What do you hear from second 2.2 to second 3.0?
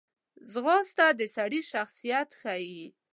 ښیي